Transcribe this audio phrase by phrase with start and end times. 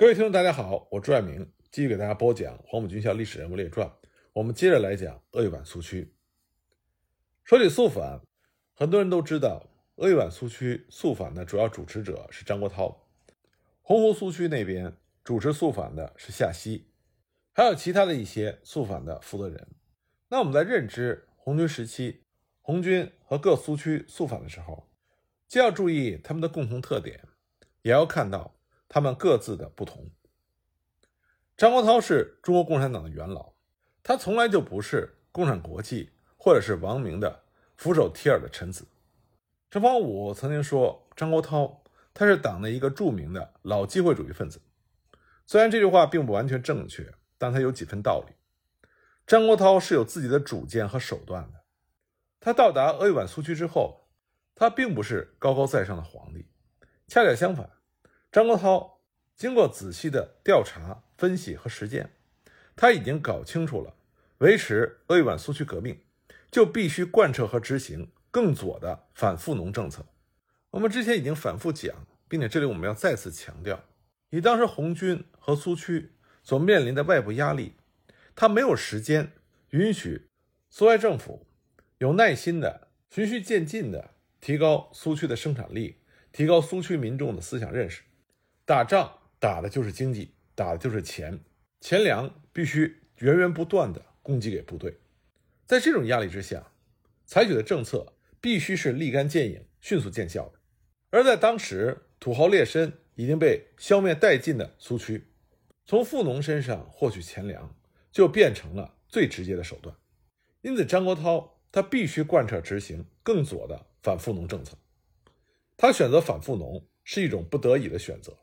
[0.00, 3.86] 各位听众，大家好，我朱爱明继续给大家播讲《黄埔军校历史人物列传》。
[4.32, 6.14] 我们接着来讲鄂豫皖苏区。
[7.44, 8.18] 说起肃反，
[8.74, 12.96] 很多人都知道，鄂豫皖苏区肃反的主要主持者是张国焘；
[13.82, 16.86] 洪湖苏区那边主持肃反的是夏曦，
[17.52, 19.68] 还有其他的一些肃反的负责人。
[20.30, 22.22] 那我们在认知红军时期
[22.62, 24.88] 红军和各苏区肃反的时候，
[25.46, 27.20] 既要注意他们的共同特点，
[27.82, 28.56] 也要看到。
[28.92, 30.10] 他们各自的不同。
[31.56, 33.52] 张国焘是中国共产党的元老，
[34.02, 37.44] 他从来就不是共产国际或者是王明的
[37.76, 38.88] 俯首帖耳的臣子。
[39.70, 41.72] 陈方武曾经说，张国焘
[42.12, 44.60] 他是党的一个著名的老机会主义分子。
[45.46, 48.34] 虽然这句话并不完全正确，但他有几分道理。
[49.24, 51.60] 张国焘是有自己的主见和手段的。
[52.40, 54.08] 他到达鄂豫皖苏区之后，
[54.56, 56.48] 他并不是高高在上的皇帝，
[57.06, 57.70] 恰恰相反。
[58.32, 58.92] 张国焘
[59.36, 62.10] 经过仔细的调查、分析和实践，
[62.76, 63.92] 他已经搞清楚了，
[64.38, 65.98] 维持鄂豫皖苏区革命，
[66.48, 70.06] 就必须贯彻和执行更左的反富农政策。
[70.70, 73.82] 我们之前已经反复讲，并且这里我们要再次强调：
[74.30, 76.12] 以当时红军和苏区
[76.44, 77.74] 所面临的外部压力，
[78.36, 79.32] 他没有时间
[79.70, 80.28] 允许
[80.68, 81.46] 苏维埃政府
[81.98, 85.96] 有耐心的、循序渐进的提高苏区的生产力，
[86.30, 88.02] 提高苏区民众的思想认识。
[88.70, 91.40] 打仗打的就是经济，打的就是钱，
[91.80, 94.96] 钱粮必须源源不断的供给给部队。
[95.66, 96.70] 在这种压力之下，
[97.26, 100.60] 采取的政策必须是立竿见影、迅速见效的。
[101.10, 105.26] 而在当时，土豪劣绅已经被消灭殆尽的苏区，
[105.84, 107.74] 从富农身上获取钱粮
[108.12, 109.96] 就变成了最直接的手段。
[110.60, 114.78] 因此，张国焘他必须贯彻执行更左的反富农政策。
[115.76, 118.38] 他选择反富农是一种不得已的选择。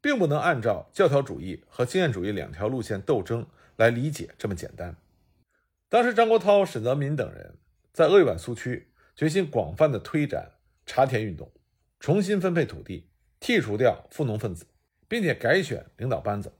[0.00, 3.46] 并不能按照教条主义和经验主义两条路线斗争
[3.76, 4.96] 来理解这么简单。
[5.88, 7.56] 当时，张国焘、沈泽民等人
[7.92, 10.52] 在鄂豫皖苏区决心广泛的推展
[10.86, 11.50] 茶田运动，
[11.98, 13.08] 重新分配土地，
[13.40, 14.66] 剔除掉富农分子，
[15.08, 16.52] 并且改选领导班子，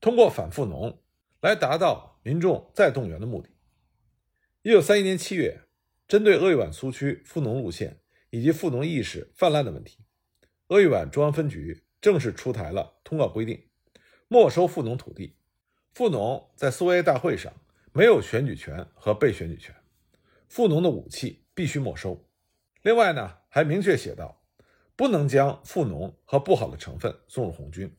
[0.00, 1.00] 通过反富农
[1.40, 3.48] 来达到民众再动员的目的。
[4.62, 5.62] 一九三一年七月，
[6.06, 9.98] 针对鄂豫皖苏区富农路线以及富农意识泛滥的问题，
[10.66, 11.84] 鄂豫皖中央分局。
[12.00, 13.68] 正式出台了通告规定，
[14.28, 15.36] 没收富农土地。
[15.92, 17.52] 富农在苏维埃大会上
[17.92, 19.74] 没有选举权和被选举权，
[20.48, 22.24] 富农的武器必须没收。
[22.82, 24.44] 另外呢，还明确写道，
[24.94, 27.96] 不能将富农和不好的成分送入红军。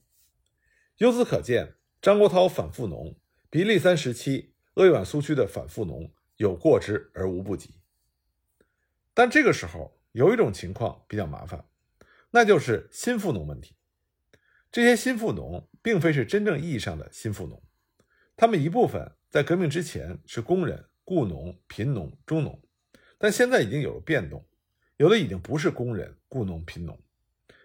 [0.98, 7.76] 由此可见，张国焘反富农比立三时期鄂豫皖苏区的反富农有过之而无不及。
[9.14, 11.66] 但这个时候有一种情况比较麻烦，
[12.32, 13.76] 那就是新富农问题。
[14.72, 17.60] 这些新富农并非是真正意义上的新富农，
[18.36, 22.62] 他们一部分在革命之前是工人、雇农、贫农、中农，
[23.18, 24.48] 但现在已经有了变动，
[24.98, 27.02] 有的已经不是工人、雇农、贫农，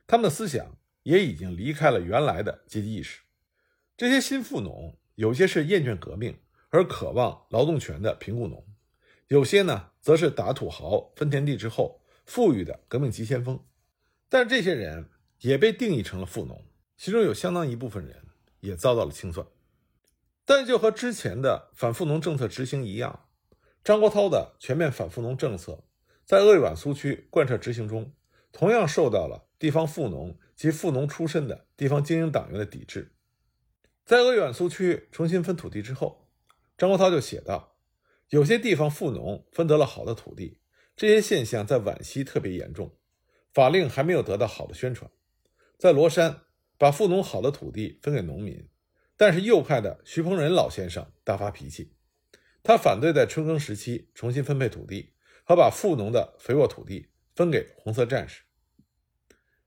[0.07, 3.21] 他们的思想也已经离开了原来的阶级意识。
[3.99, 8.67] 这些新富农有些是厌倦革命而渴望劳动权的贫雇农，
[9.29, 13.63] 有些呢则是打土豪分田地之后富裕的革命急先锋，
[14.31, 15.11] 但这些人
[15.41, 16.65] 也被定义成了富农。
[17.05, 18.23] 其中有相当一部分人
[18.61, 19.47] 也遭到了清算，
[20.47, 23.29] 但就和之前的反富农政策执行一样，
[23.85, 25.85] 张国焘的全面反富农政策
[26.25, 28.15] 在鄂豫皖苏区贯彻执行中，
[28.53, 33.13] 同样受到了地方富农及富农出身的地方精英党员的抵制。
[34.07, 36.31] 在鄂豫皖苏区重新分土地之后，
[36.79, 37.77] 张国焘就写道
[38.31, 40.59] ：“有些地方富农分得了好的土地，
[40.97, 42.97] 这些现象在皖西特别严重，
[43.53, 45.11] 法令还没有得到好的宣传，
[45.77, 46.41] 在罗山。”
[46.77, 48.69] 把富农好的土地分给农民，
[49.17, 51.93] 但是右派的徐鹏仁老先生大发脾气，
[52.63, 55.15] 他反对在春耕时期重新分配土地
[55.45, 58.43] 和把富农的肥沃土地分给红色战士。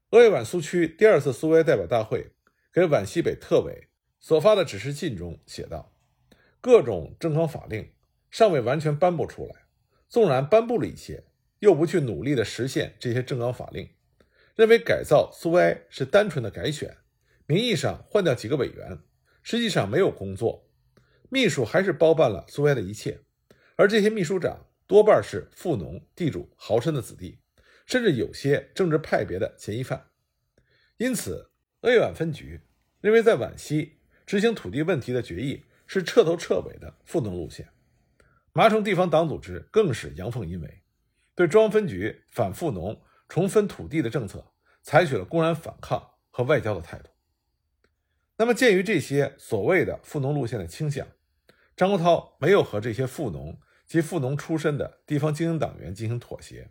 [0.09, 2.31] 鄂豫皖苏区第二次苏维埃代表大会
[2.71, 3.89] 给皖西北特委
[4.19, 5.93] 所发的指示信中写道
[6.61, 7.91] ：“各种政纲法令
[8.31, 9.65] 尚未完全颁布出来，
[10.07, 11.25] 纵然颁布了一些，
[11.59, 13.89] 又不去努力的实现这些政纲法令。”
[14.57, 16.97] 认为改造苏维埃是单纯的改选，
[17.45, 18.97] 名义上换掉几个委员，
[19.43, 20.67] 实际上没有工作，
[21.29, 23.19] 秘书还是包办了苏维埃的一切，
[23.75, 27.37] 而这些秘书长多半是富农、地主、豪绅的子弟，
[27.85, 30.07] 甚至有些政治派别的嫌疑犯。
[30.97, 31.51] 因此，
[31.81, 32.61] 鄂豫皖分局
[32.99, 37.69] 认为在皖西执行土地问题的决议是彻头彻尾的富农路线，
[38.53, 40.81] 麻城地方党组织更是阳奉阴违，
[41.35, 42.99] 对中央分局反富农。
[43.27, 47.09] 重分土地的政策，采取了公然反抗和外交的态度。
[48.37, 51.07] 那么，鉴于这些所谓的富农路线的倾向，
[51.75, 56.69] 张国焘没有和这些富农及富农出身的地方精英党员进行妥协，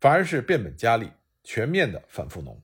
[0.00, 1.10] 反而是变本加厉，
[1.44, 2.60] 全面的反富农。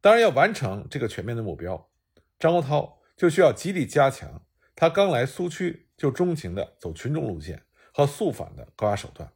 [0.00, 1.90] 当然，要完成这个全面的目标，
[2.38, 9.32] 张国焘就需要极力加强他刚来苏区就钟情的走群众路线和肃反的高压手段。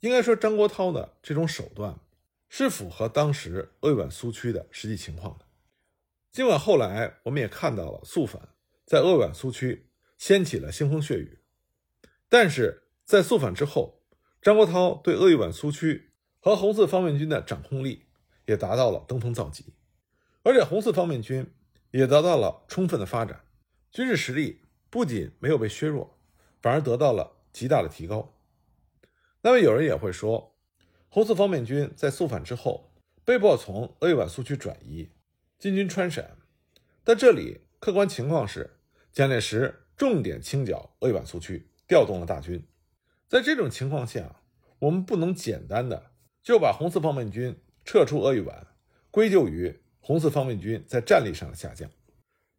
[0.00, 1.98] 应该说，张国焘的这种手段
[2.48, 5.44] 是符合当时鄂豫皖苏区的实际情况的。
[6.30, 8.48] 尽管后来我们也看到了肃反
[8.84, 11.40] 在鄂豫皖苏区掀起了腥风血雨，
[12.28, 14.02] 但是在肃反之后，
[14.40, 18.06] 张国焘对鄂豫皖苏区和红四方面军的掌控力
[18.46, 19.74] 也达到了登峰造极。
[20.42, 21.52] 而且红四方面军
[21.90, 23.44] 也得到了充分的发展，
[23.90, 26.18] 军事实力不仅没有被削弱，
[26.62, 28.34] 反而得到了极大的提高。
[29.42, 30.57] 那么有人也会说，
[31.08, 32.92] 红四方面军在肃反之后
[33.24, 35.10] 被迫从鄂豫皖苏区转移
[35.58, 36.36] 进军川陕，
[37.04, 38.78] 但这里客观情况是，
[39.12, 42.66] 蒋介石重点清剿鄂豫皖苏区，调动了大军。
[43.28, 44.36] 在这种情况下，
[44.78, 46.12] 我们不能简单的
[46.42, 48.66] 就把红四方面军撤出鄂豫皖
[49.10, 49.80] 归咎于。
[50.00, 51.90] 红四方面军在战力上的下降，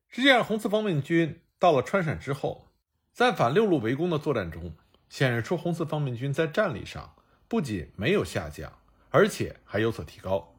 [0.07, 2.67] 实际上，红四方面军到了川陕之后，
[3.11, 4.75] 在反六路围攻的作战中，
[5.09, 7.15] 显示出红四方面军在战力上
[7.49, 8.71] 不仅没有下降，
[9.09, 10.55] 而且还有所提高。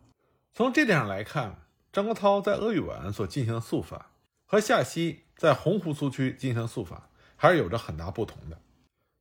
[0.53, 4.07] 从这点上来看，张国焘在鄂豫皖所进行的肃反，
[4.45, 8.61] 和夏曦在洪湖苏区进行的肃反还是有着很大不同的。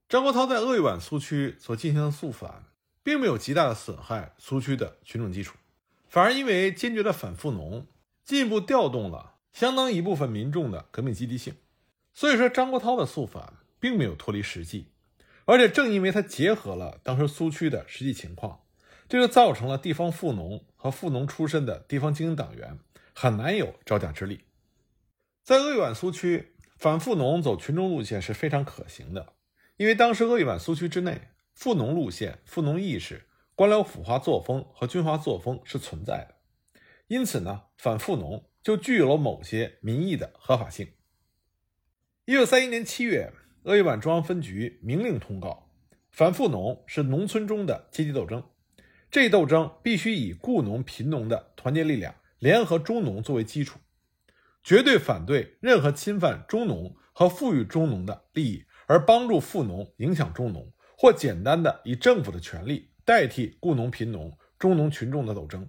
[0.09, 2.63] 张国焘在鄂豫皖苏区所进行的肃反，
[3.03, 5.55] 并没有极大的损害苏区的群众基础。
[6.07, 7.85] 反而因为坚决的反富农，
[8.23, 11.53] 进一步调动了相当一部分民众的革命积极性。
[12.11, 14.87] 所以说，张国焘的肃反并没有脱离实际，
[15.49, 18.67] 而且正因为它结合了当时苏区的实际情况，
[19.07, 22.77] 这就造成了地方富农和富农出身的地方精英党员
[23.15, 24.41] 很难有招架之力。
[25.43, 29.33] 在鄂豫皖苏区，反富农走群众路线是非常可行的，
[29.77, 33.25] 因为当时鄂豫皖苏区之内，富农路线、富农意识。
[33.55, 36.35] 官僚腐化作风和军阀作风是存在的，
[37.07, 40.93] 因此呢，反富农就具有了某些民意的合法性。
[42.25, 43.33] 一九三一年七月，
[43.63, 45.69] 鄂豫皖中央分局明令通告，
[46.11, 48.43] 反富农是农村中的阶级斗争，
[49.11, 53.79] 这一斗争必须以雇农、贫农的团结力量联合中农作为基础，
[54.63, 62.89] 绝对反对任何侵犯中农和富裕中农的利益，而帮助富农影响中农，或简单的以政府的权力。
[63.05, 65.67] 代替雇农、贫农、中农群众的斗争。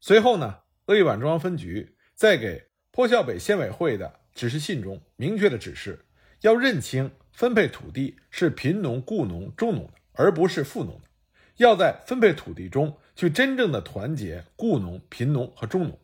[0.00, 6.05] 随后呢，鄂豫皖中央分局在给坡孝北县委会的指示信中明确的指示，
[6.46, 11.08] 要认清分配土地是贫农、雇农、中农的，而不是富农的。
[11.56, 15.98] 要在分配土地中去真正的团结雇农、贫农和中农，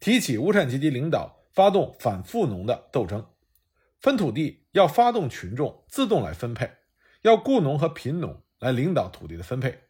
[0.00, 3.24] 提起无产阶级领导发动反富农的斗争。
[4.00, 6.68] 分土地要发动群众自动来分配，
[7.22, 8.42] 要雇农和贫农。
[8.58, 9.82] 来领导土地的分配。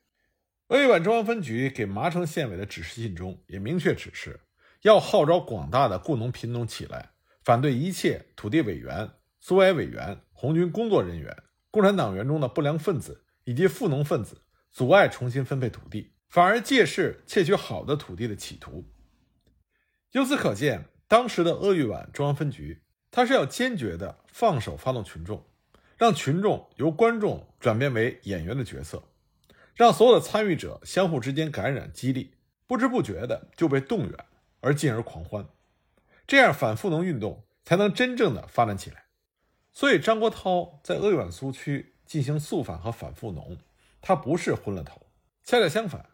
[0.66, 4.40] 鄂豫皖中央分局给麻城县委的指示信中也明确指示，
[4.82, 7.12] 要号召广大的雇农贫农起来，
[7.42, 9.08] 反对一切土地委员、
[9.48, 11.34] 苏维埃委员、红军工作人员、
[11.70, 18.84] 共产党员中的不良分子以及富农分子，阻碍重新分配土地，反而借势窃取好的土地的企图。
[20.10, 25.42] 由此可见，当时的鄂豫皖中央分局，他是要坚决的放手发动群众。
[25.96, 29.02] 让群众由观众转变为演员的角色，
[29.74, 32.34] 让所有的参与者相互之间感染激励，
[32.66, 34.14] 不知不觉的就被动员，
[34.60, 35.46] 而进而狂欢，
[36.26, 39.07] 这样反富农运动才能真正的发展起来。
[39.78, 43.56] 所以，张国焘在鄂豫皖苏区进行肃反和反富农，
[44.00, 45.06] 他不是昏了头，
[45.44, 46.04] 恰恰相反，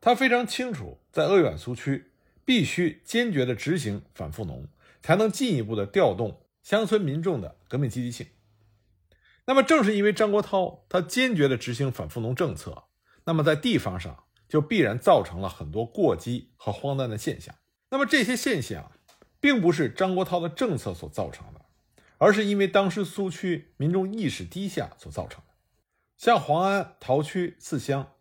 [0.00, 2.12] 他非常清楚，在鄂豫皖苏区
[2.44, 4.68] 必须坚决的执行反富农，
[5.02, 8.28] 才能进一步的调动乡村民众的革命积极性。
[9.46, 12.84] 那么，正是因为张国焘他坚决地执行反富农政策，
[13.24, 17.52] 那么在地方上就必然造成了很多过激和荒诞的现象。
[17.90, 18.92] 那么这些现象，
[19.40, 21.57] 并不是张国焘的政策所造成的，
[22.18, 25.54] 而是因为当时苏区民众意识低下所造成的。
[26.16, 28.12] 像黄安、陶区四乡，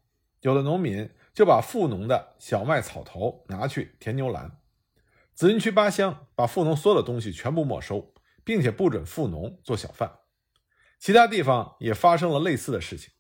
[0.42, 4.52] 有的农民就把富农的小麦草头拿去填牛栏；
[5.34, 8.14] 紫云区八乡把富农所有的东西全部没收，
[8.44, 10.20] 并且不准富农做小贩。
[11.00, 13.12] 其他地方也发生了类似的事情，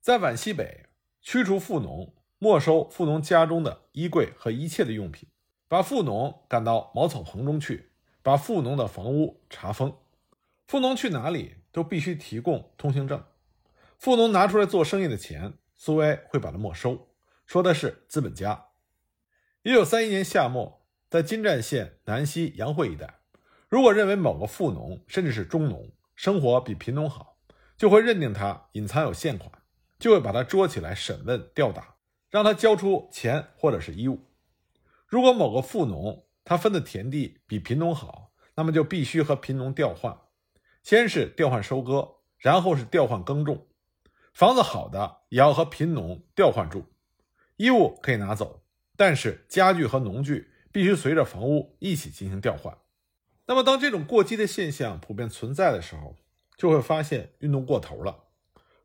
[0.00, 0.86] 在皖西北
[1.20, 5.28] 驱除富农，没收富农家中的衣柜和一切的用品，
[5.66, 7.90] 把富农赶到茅草棚中去，
[8.26, 9.96] 把富农的房屋查封。
[10.66, 13.22] 富农去哪里都必须提供通行证，
[13.98, 17.06] 富农拿出来做生意的钱，苏维埃会把它没收，
[17.46, 18.66] 说的是资本家。
[19.62, 23.20] 一九三一年夏末，在金寨县南溪杨会一带，
[23.68, 27.38] 如果认为某个富农甚至是中农生活比贫农好，
[27.76, 29.52] 就会认定他隐藏有现款，
[30.00, 31.94] 就会把他捉起来审问吊打，
[32.28, 34.18] 让他交出钱或者是衣物。
[35.06, 40.16] 如果某个富农他分的田地比贫农好，那么就必须和贫农调换，
[40.84, 43.66] 先是调换收割，然后是调换耕种。
[44.32, 46.84] 房子好的也要和贫农调换住，
[47.56, 48.62] 衣物可以拿走，
[48.96, 52.78] 但是家具和农具必须随着房屋一起进行调换。
[53.46, 56.14] 那么，当这种过激的现象普遍存在的时候，
[56.56, 58.24] 就会发现运动过头了，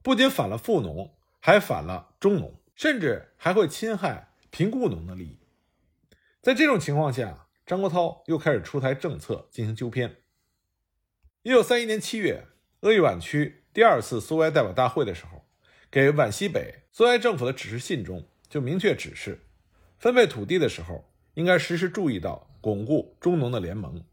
[0.01, 5.37] 不仅反了富农，还反了中农，甚至还会侵害贫雇农的利益。
[6.41, 10.17] 在这种情况下，张国焘又开始出台政策进行纠偏。
[11.43, 12.47] 一九三一年七月，
[12.81, 15.45] 鄂豫皖区第二次苏维埃代表大会的时候，
[15.89, 19.47] 给皖西北苏维埃政府的指示信中就明确指示，
[19.97, 24.03] 分配土地的时候应该时时注意到巩固中农的联盟，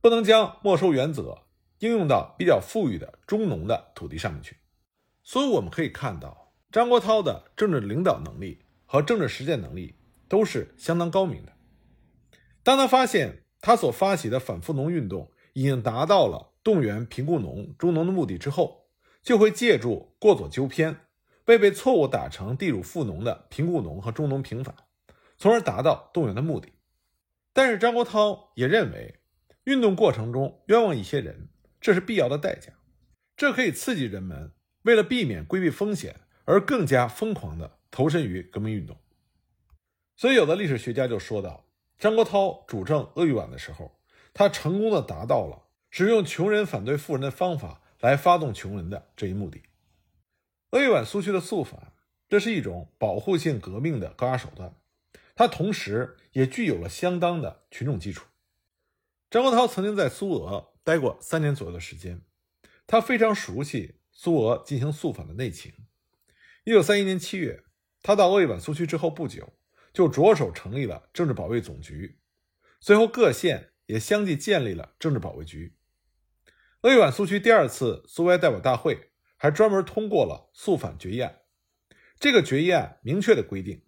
[0.00, 1.44] 不能将没收原则。
[1.80, 4.56] 应用到比较富裕的中农的土地上面去，
[5.22, 9.94] 所以我们可以看到，张国焘的政治领导能力和政治实践能力
[10.28, 11.52] 都是相当高明的。
[12.62, 18.88] 当他发现他所发起的反富农运动已经达到了动员贫雇农、中农的目的之后，
[19.22, 20.96] 就会借助过左纠偏，
[21.46, 24.74] 为被错误打成地主富农的贫雇农和中农平反，
[25.36, 26.72] 从而达到动员的目的。
[27.52, 29.20] 但是张国焘也认为，
[29.64, 31.48] 运动过程中冤枉一些人。
[31.80, 32.72] 这是必要的代价，
[33.36, 38.96] 这可以刺激人们为了避免规避风险而更加疯狂地投身于革命运动。
[40.16, 41.67] 所以，有的历史学家就说到，
[41.98, 44.00] 张国焘主政鄂豫皖的时候，
[44.32, 49.62] 他成功地达到了使用穷人反对富人的方法来发动穷人的这一目的。
[50.70, 51.92] 鄂豫皖苏区的肃反，
[52.28, 54.74] 这是一种保护性革命的高压手段，
[55.34, 58.26] 它同时也具有了相当的群众基础。
[59.30, 60.72] 张国焘曾经在苏俄。
[60.88, 62.22] 待过三年左右的时间，
[62.86, 65.70] 他非常熟悉苏俄进行肃反的内情。
[66.64, 67.62] 一九三一年七月，
[68.00, 69.52] 他到鄂豫皖苏区之后不久，
[69.98, 72.20] 就着手成立了政治保卫总局。
[72.78, 75.74] 随后，各县也相继建立了政治保卫局。
[76.82, 81.40] 鄂豫皖苏区第二次苏维埃代表大会还专门通过了肃反决议案。
[82.20, 83.82] 这个决议案明确的规定，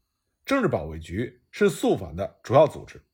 [0.45, 3.05] 政治保卫局是肃反的主要组织，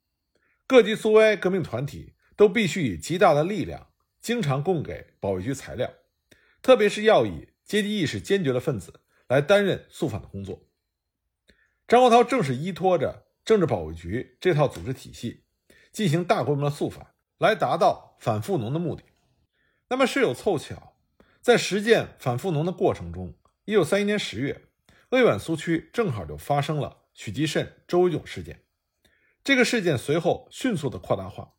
[0.67, 2.15] 各级苏维埃革命团体。
[2.35, 5.91] 都必须以极大的力量，经常供给保卫局材料，
[6.61, 10.66] 特别是要以阶级意识坚决的分子来担任肃反的工作。
[11.88, 15.45] 张国焘正是依托着政治保卫局这套组织体系，
[15.93, 19.05] 进行大规模的肃反，来达到反富农的目的。
[19.88, 20.97] 那么，事有凑巧，
[21.40, 24.62] 在实践反富农的过程中，一九三一年十月，
[25.11, 28.64] 鄂豫皖苏区正好就发生了许继慎、周维炯事件。
[29.45, 31.52] 这个事件随后迅速的扩大化。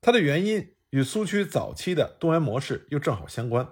[0.00, 3.68] 它的原因与苏区早期的动员模式又正好相关。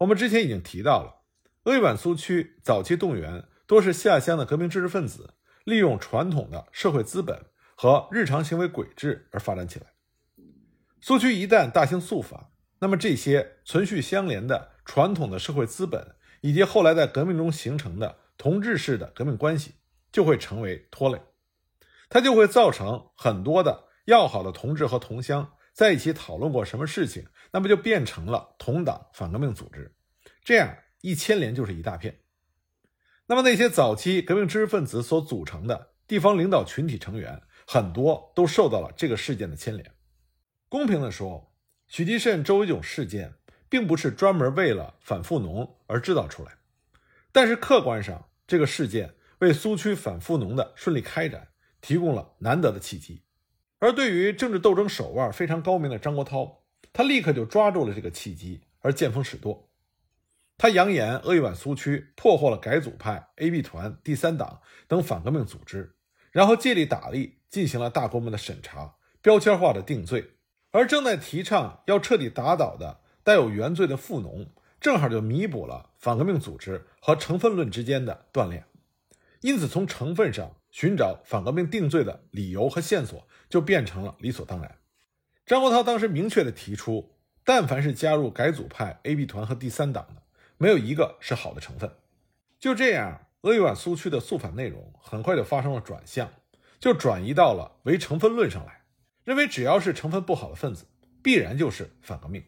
[0.00, 1.22] 我们之前已经提到了，
[1.64, 5.34] 鄂豫皖苏区早期动员多是下乡的革命知识分子，
[5.64, 7.44] 利用传统的社会资本
[7.76, 9.88] 和日常行为轨制而发展起来。
[11.02, 12.48] 苏区一旦大兴肃反，
[12.78, 19.74] 那么这些存续相连的传统的社会资本，以及后来在革命中形成的同志式的革命关系，
[20.10, 21.20] 就会成为拖累，
[22.08, 23.84] 它就会造成很多的。
[24.06, 29.94] 要好的同志和同乡在一起讨论过什么事情，那么就变成了同党反革命组织，
[30.42, 32.18] 这样一牵连就是一大片。
[33.30, 39.92] 那么那些早期革命知识分子所组成的地方领导群体成员，很多都受到了这个事件的牵连。
[40.70, 41.52] 公平的说，
[41.86, 43.34] 许继慎、周维炯事件
[43.68, 46.52] 并不是专门为了反富农而制造出来，
[47.30, 51.48] 但是客观上，这个事件为苏区反富农的顺利开展
[51.82, 53.22] 提供了难得的契机。
[53.78, 56.50] 而对于政治斗争手腕非常高明的张国焘，
[56.94, 59.67] 他立刻就抓住了这个契机，而见风使舵。
[60.58, 65.94] 他扬言鄂豫皖苏区破获了改组派、AB 团、第三党等反革命组织，
[66.30, 70.32] 然后借力打力，进行了大规模的审查、标签化的定罪。
[70.72, 74.50] 而正在提倡要彻底打倒的带有原罪的富农，
[74.80, 78.64] 正好就弥补了反革命组织和成分论之间的断裂。
[79.40, 83.26] 因此，从成分上寻找反革命定罪的理由和线索。
[83.48, 84.76] 就变成了理所当然。
[85.46, 90.17] 张国焘当时明确的提出，但凡是加入改组派、AB 团和第三党的，
[90.58, 91.90] 没有一个是好的成分。
[92.58, 96.30] 就这样，鄂豫皖苏区的肃反内容很快就发生了转向，
[96.78, 98.82] 就转移到了唯成分论上来，
[99.24, 100.86] 认为只要是成分不好的分子，
[101.22, 102.44] 必然就是反革命。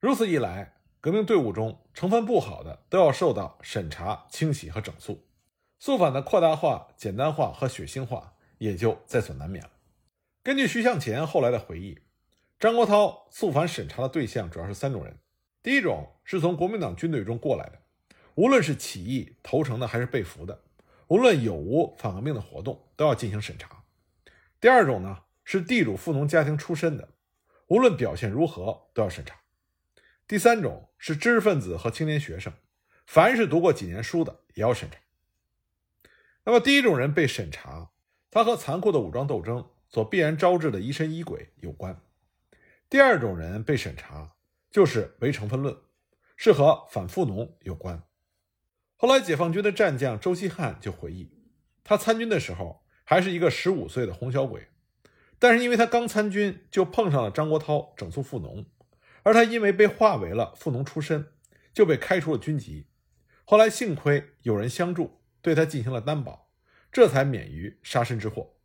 [0.00, 5.24] 如此一来，革命队伍中成分不好的都要受到审查、清洗和整肃，
[5.78, 9.70] 肃反的扩大化、简单化和血腥化也就在所难免了。
[10.42, 11.98] 根据徐向前后来的回忆，
[12.58, 15.16] 张国焘肃反审查的对象主要是三种人：
[15.68, 17.78] 第一种是从国民党军队中过来的，
[18.36, 20.62] 无论是起义投诚的还是被俘的，
[21.08, 23.68] 无论有无反革命的活动，都要进行审查；
[24.62, 27.10] 第二种呢是地主富农家庭出身的，
[27.66, 29.34] 无论表现如何都要审查；
[30.26, 32.50] 第三种是知识分子和青年学生，
[33.06, 34.98] 凡是读过几年书的也要审查。
[36.44, 37.90] 那么第一种人被审查，
[38.30, 42.00] 他和残酷的武装斗争所必然招致的疑神疑鬼有关。
[42.88, 44.32] 第二种人被审查，
[44.70, 45.76] 就是唯成分论，
[46.36, 48.02] 是和反富农有关。
[48.96, 51.30] 后来解放军的战将周希汉就回忆，
[51.84, 54.68] 他参军的时候还是一个十五岁的红小鬼，
[55.38, 58.66] 但是因为他刚参军就碰上了张国焘整肃富农，
[59.22, 61.32] 而他因为被划为了富农出身，
[61.72, 62.86] 就被开除了军籍。
[63.44, 65.18] 后来幸亏有人相助。
[65.40, 66.50] 对他进行了担保，
[66.90, 68.56] 这才免于杀身之祸。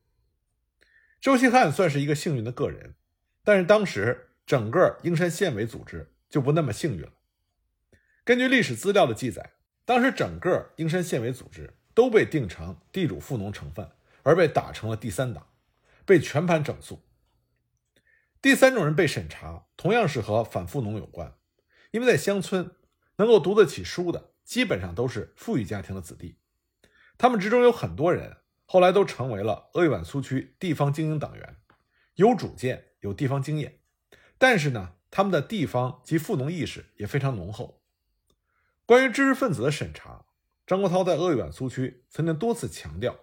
[1.21, 2.95] 周希汉算是一个幸运的个人，
[3.43, 7.13] 但是当时整个英山县委组织就不那么幸运了。
[8.23, 9.51] 根据历史资料的记载，
[9.85, 13.89] 当时整个英山县委组织都被定成地主富农成分，
[14.23, 15.47] 而被打成了第三党，
[16.05, 17.03] 被全盘整肃。
[18.41, 21.35] 第三种人被审查，同样是和反富农有关，
[21.91, 22.75] 因为在乡村
[23.17, 26.39] 能够读得起书的，基本上都是富裕家庭的子弟。
[27.17, 31.57] 他们之中有很多人后来都成为了鄂豫皖苏区地方精英党员，
[32.15, 33.79] 有主见，有地方经验，
[34.43, 37.79] 但是呢，他们的地方及富农意识也非常浓厚。
[38.85, 40.25] 关于知识分子的审查，
[40.67, 43.17] 张国焘在鄂豫皖苏区曾经多次强调，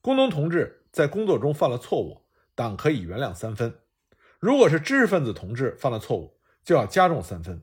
[0.00, 2.22] 工农同志在工作中犯了错误，
[2.54, 3.70] 党可以原谅三分；
[4.40, 7.62] 如果是知识分子同志犯了错误，就要加重三分。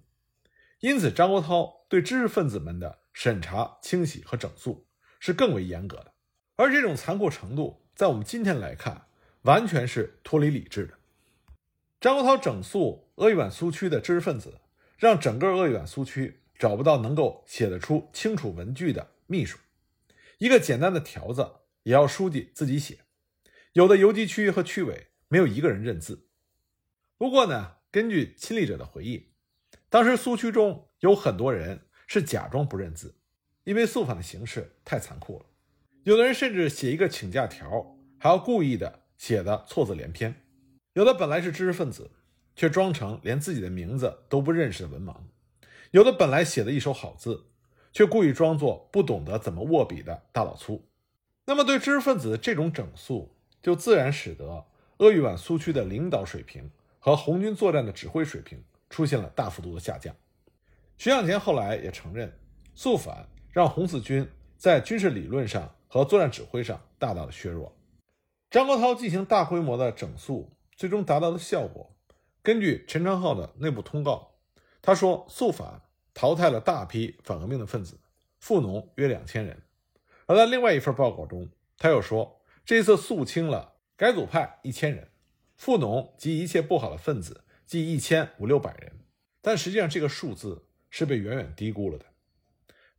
[0.79, 4.85] 因此，张国焘对知识分子们的审查、清洗和整肃。
[5.19, 6.13] 是更为严格的，
[6.57, 9.07] 而这种残酷程度，在我们今天来看，
[9.41, 10.93] 完全是脱离理智的。
[12.03, 14.59] 张国焘整肃鄂豫皖苏区的知识分子，
[14.97, 19.57] 让整个鄂豫皖苏区找不到能够写得出清楚文句的秘书，
[20.37, 21.49] 一个简单的条子
[21.83, 22.97] 也要书记自己写，
[23.71, 26.27] 有的游击区和区委没有一个人认字。
[27.17, 29.29] 不过呢，根据亲历者的回忆，
[29.87, 33.15] 当时苏区中有很多人是假装不认字。
[33.63, 35.45] 因为肃反的形式太残酷了，
[36.03, 40.33] 有的人甚至写一个请假条，还要故意的写的错字连篇；
[40.93, 42.11] 有的本来是知识分子，
[42.55, 45.13] 却装成连自己的名字都不认识的文盲；
[45.91, 47.45] 有的本来写的一手好字，
[47.91, 50.87] 却故意装作不懂得怎么握笔的大老粗。
[51.45, 54.65] 那么，对知识分子的这种整肃，就自然使得
[54.97, 60.15] 鄂豫皖苏区的领导水平和红军作战的指挥水平出现了大幅度的下降。
[60.97, 62.37] 徐向前后来也承认，
[62.73, 63.27] 肃反。
[63.51, 64.27] 让红四军
[64.57, 67.77] 在军事理论上和作战指挥上大大的削弱。
[68.49, 71.95] 张国焘进行大规模的整肃，最终达到的效果，
[72.41, 74.35] 根据陈昌浩的内部通告，
[74.81, 75.81] 他说肃反
[76.13, 77.99] 淘汰了大批反革命的分子，
[78.39, 79.61] 富农约两千人。
[80.25, 85.09] 而在另外一份报告中，他又说这次肃清了改组派一千人，
[85.55, 88.99] 富农及一切不好的分子计一千五六百人。
[89.41, 92.05] 但实际上这个数字是被远远低估了的。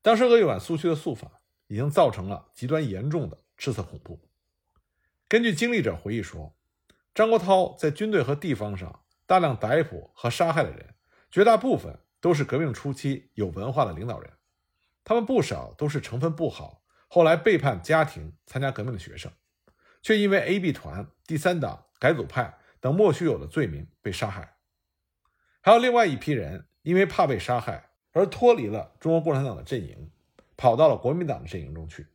[0.03, 1.31] 当时鄂豫皖苏区的肃反
[1.67, 4.21] 已经造成了极端严重的赤色恐怖。
[5.27, 6.55] 根据经历者回忆说，
[7.15, 10.95] 张国焘在军队和地方上大量逮捕和杀害的人，
[11.31, 14.33] 绝大部分都是革命初期有文化的领导人，
[15.05, 19.31] 他们不少都是成分不好，后来背叛家庭参加革命的学生，
[20.03, 24.57] 却因为 A、B 团、第三党、改组派等莫须有的罪名被杀害。
[25.61, 27.91] 还有另外一批人，因为怕被杀害。
[28.17, 30.09] 而脱离了中国共产党的阵营，
[30.57, 32.07] 跑到了国民党的阵营中去。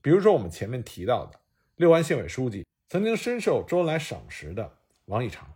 [0.00, 1.38] 比如说，我们前面提到的
[1.76, 5.54] 六安县委书记，曾经深受周恩来赏识的王以长，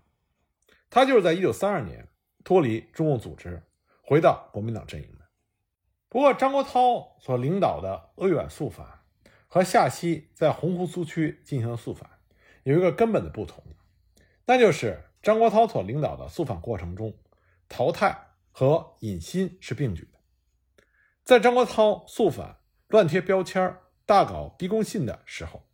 [0.90, 2.08] 他就是在1932年
[2.44, 3.62] 脱离中共组织，
[4.02, 5.26] 回到国民党阵营的。
[6.08, 9.04] 不过，张国焘所领导的鄂豫皖肃反
[9.46, 12.08] 和夏曦在洪湖苏区进行的肃反
[12.62, 13.62] 有一个根本的不同，
[14.46, 17.16] 那就是张国焘所领导的肃反过程中
[17.68, 18.26] 淘汰。
[18.50, 20.18] 和引新是并举的。
[21.22, 22.56] 在张国焘肃反、
[22.88, 25.68] 乱贴标签、大搞逼宫信的时候，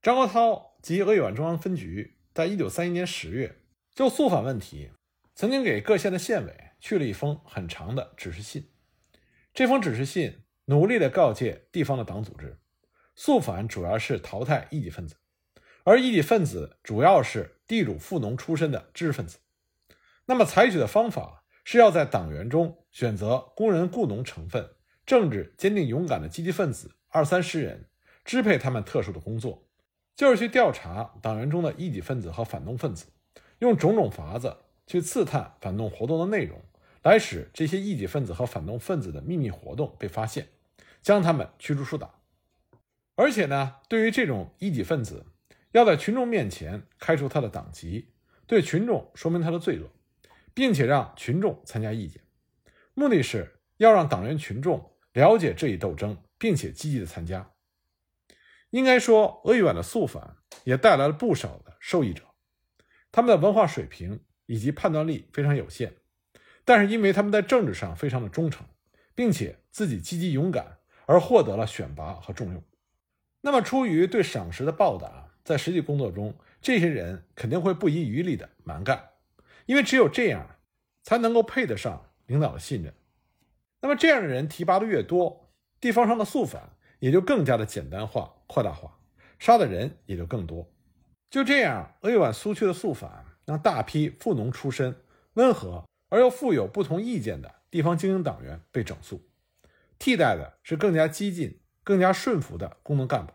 [0.00, 3.56] 张国焘及鄂豫皖中央分局在一九三一年十月
[3.94, 4.90] 就肃反问题，
[5.34, 8.70] 曾经给各县的县委去了一封很长的指示信。
[9.54, 12.58] 这封指示信努力地告诫地方的党组织，
[13.14, 15.16] 肃反主要是淘汰异己分子，
[15.84, 19.38] 而异己分子主要是地主富农出身的知识分子。
[20.26, 21.40] 那么采取的方法。
[21.66, 24.68] 是要在党员中选择工人、雇农成分、
[25.06, 27.88] 政治坚定勇敢的积极分子二三十人，
[28.22, 29.63] 支配他们特殊的工作，
[30.16, 33.06] 就是去调查党员中的异己分子和反动分子，
[33.58, 36.60] 用种种法子去刺探反动活动的内容，
[37.02, 40.48] 来使这些异己分子和反动分子的秘密活动被发现，
[41.02, 42.10] 将他们驱逐出党。
[43.16, 45.26] 而且呢，对于这种异己分子，
[45.72, 48.08] 要在群众面前开除他的党籍，
[48.46, 49.88] 对群众说明他的罪恶，
[50.52, 52.22] 并且让群众参加意见，
[52.94, 57.53] 目的是要让党员群众了解这一斗争，并且积极的参加。
[58.74, 62.24] 应该说，鄂豫皖的肃反也带来了不少的受益者，
[63.12, 65.94] 他们的文化水平以及判断力非常有限，
[66.64, 68.66] 但是因为他们在政治上非常的忠诚，
[69.14, 72.60] 并且自己积极勇敢，而获得了选拔和重用。
[73.42, 79.10] 那么，出于对赏识的报答，在实际工作中，这些人肯定会不遗余力的蛮干，
[79.66, 80.56] 因为只有这样，
[81.04, 82.92] 才能够配得上领导的信任。
[83.82, 88.34] 那么，这样的人提拔的越多，地方上的肃反也就更加的简单化。
[88.54, 89.00] 扩大化，
[89.36, 90.70] 杀的人也就更多。
[91.28, 94.94] 就这样，鄂豫皖苏区的肃反让大批富农出身、
[95.32, 99.20] 温和而又富有不同意见的地方精英党员被整肃，
[99.98, 103.32] 替代的是更加激进、更加顺服的工农干部。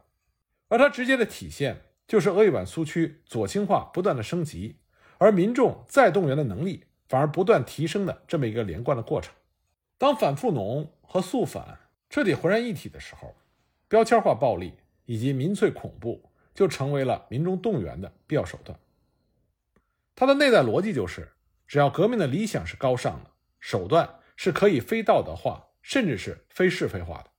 [0.70, 4.78] 而它直接的体现就是鄂豫皖苏区左倾化不断的升级，
[5.18, 9.34] 而民众再动员的能力反而不断提升的这么一个连贯的过程。
[9.98, 11.78] 当反富农和肃反
[12.10, 13.36] 彻底浑然一体的时候，
[13.90, 14.76] 标签化暴力。
[15.10, 18.78] 以及民粹恐怖就成为了民众动员的必要手段。
[20.16, 21.32] 它的内在逻辑就是，
[21.66, 27.32] 只要革命的理想是高尚的，手段是可以非道德化，甚至是非是非化的。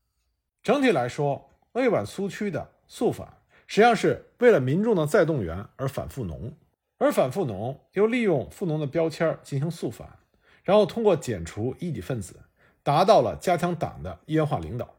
[0.65, 6.53] 整体来说，鄂豫皖苏区的肃反实际上是为了民众的再动员而反富农，
[6.99, 10.19] 而反富农又利用富农的标签进行肃反，
[10.65, 12.35] 然后通过剪除异己分子，
[12.83, 14.97] 达到了加强党的一元化领导。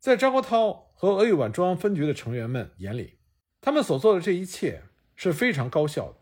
[0.00, 0.90] 在张国焘。
[1.00, 3.20] 和鄂豫皖中央分局的成员们眼里，
[3.62, 4.82] 他们所做的这一切
[5.16, 6.16] 是非常高效的，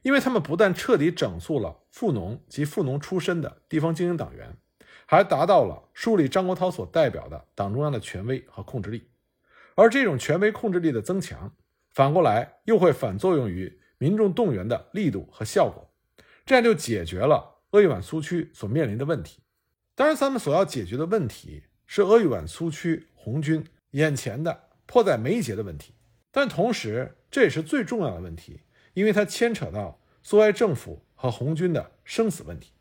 [0.00, 4.56] 因为他们不但彻底整肃了富农及富农出身的地方精英党员，
[5.04, 9.10] 还达到了树立张国焘所代表的党中央的权威和控制力。
[9.74, 11.54] 而这种权威控制力的增强，
[11.90, 15.86] 反过来又会反作用于民众动员的力度和效果，
[16.46, 19.42] 这样就解决了鄂豫皖苏区所面临的问题。
[19.94, 23.66] 当然，咱们所要解决的问题是鄂豫皖苏区红军。
[23.92, 25.94] 眼前的迫在眉睫的问题，
[26.30, 28.60] 但同时这也是最重要的问题，
[28.92, 32.72] 因为它牵扯到苏维埃政府和红军的生死问题。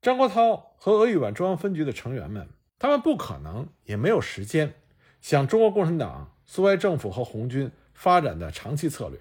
[0.00, 2.48] 张国焘和鄂豫皖中央分局的成员们，
[2.78, 4.72] 他们不可能也没有时间
[5.20, 9.20] 想中国共产党、苏维埃政府和红军发展的长期策略，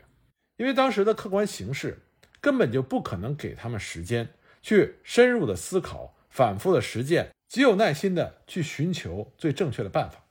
[0.55, 1.99] 因为当时的客观形势
[2.39, 4.29] 根本就不可能给他们时间
[4.62, 10.23] 去深入的思考、反复的实践、极有耐心的去寻求最正确的办法。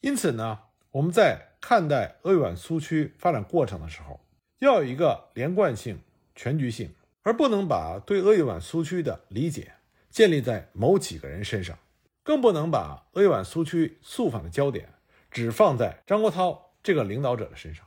[0.00, 0.60] 因此呢，
[0.92, 4.18] 我们在看待鄂豫皖苏区发展过程的时候，
[4.60, 6.00] 要有一个连贯性、
[6.34, 9.74] 全局性，而不能把对鄂豫皖苏区的理解
[10.08, 11.78] 建立在某几个人身上，
[12.22, 14.88] 更不能把鄂豫皖苏区肃反的焦点
[15.30, 17.86] 只放在张国焘这个领导者的身上。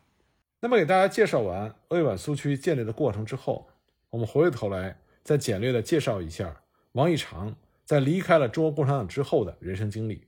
[0.60, 3.68] 那么，给大家介绍完鄂豫皖苏区建立的过程之后，
[4.12, 6.62] 我们回过头来再简略的介绍一下
[6.94, 7.56] 王以长
[7.88, 10.28] 在离开了中国共产党之后的人生经历。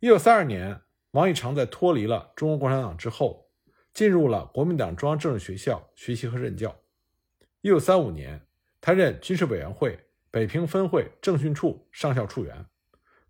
[0.00, 0.78] 一九三二年。
[1.14, 3.48] 王以常在脱离了中国共产党之后，
[3.92, 6.76] 进入了国民党中央政治学校学习和任教。
[7.60, 8.44] 一九三五年，
[8.80, 9.96] 他任军事委员会
[10.32, 12.66] 北平分会政训处上校处员，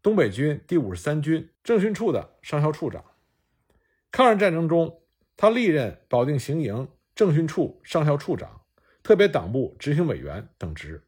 [0.01, 3.05] 东北军第五十三军政训处的上校处长。
[4.11, 5.03] 抗日战争中，
[5.37, 8.63] 他历任保定行营政训处上校处长、
[9.03, 11.05] 特别党部执行委员等职。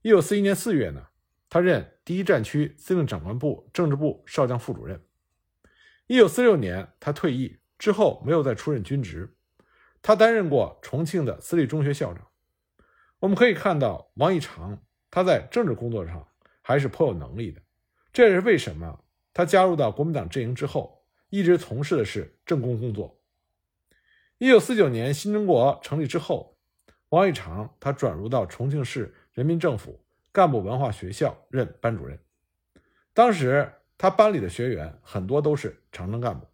[0.00, 1.08] 一九四一年四月呢，
[1.48, 5.00] 他任第一战区司令长官部政治部少将副主任。
[6.06, 9.36] 一九四六年，他退役之后没有再出任军职。
[10.02, 12.26] 他担任过重庆的私立中学校长。
[13.18, 14.80] 我们可以看到，王以长
[15.10, 16.26] 他在政治工作上
[16.62, 17.60] 还是颇有能力的。
[18.12, 23.20] 这也是为什么他加入到国民党阵营之后，一直从事的是政工工作。
[24.38, 26.56] 一九四九年新中国成立之后，
[27.08, 30.04] 王以长他转入到重庆市人民政府
[30.36, 32.20] 干部文化学校任班主任。
[33.14, 33.72] 当时。
[33.98, 36.46] 他班里的学员很多都是长征干部。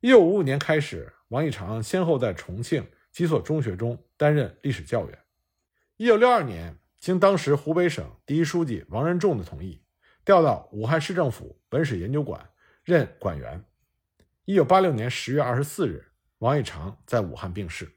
[0.00, 5.18] 一九五五年开始，王以长先后在重庆几所中学中担任历史教员。
[5.98, 9.84] 一九六二年，经当时湖北省第一书记王任重的同意，
[10.24, 12.48] 调到武汉市政府文史研究馆
[12.84, 13.62] 任馆员。
[14.46, 17.94] 一九八六年十月二十四日，王以长在武汉病逝。